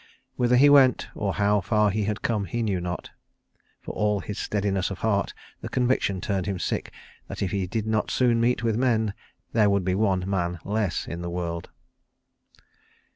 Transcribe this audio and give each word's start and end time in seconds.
Whither 0.35 0.55
he 0.55 0.67
went, 0.67 1.09
or 1.13 1.33
how 1.35 1.61
far 1.61 1.91
he 1.91 2.05
had 2.05 2.23
come, 2.23 2.45
he 2.45 2.63
knew 2.63 2.81
not; 2.81 3.11
for 3.83 3.91
all 3.93 4.19
his 4.19 4.39
steadiness 4.39 4.89
of 4.89 4.97
heart, 5.05 5.35
the 5.61 5.69
conviction 5.69 6.19
turned 6.19 6.47
him 6.47 6.57
sick 6.57 6.91
that 7.27 7.43
if 7.43 7.51
he 7.51 7.67
did 7.67 7.85
not 7.85 8.09
soon 8.09 8.41
meet 8.41 8.63
with 8.63 8.77
men 8.77 9.13
there 9.53 9.69
would 9.69 9.85
be 9.85 9.93
one 9.93 10.27
man 10.27 10.57
less 10.65 11.07
in 11.07 11.21
the 11.21 11.29
world. 11.29 11.69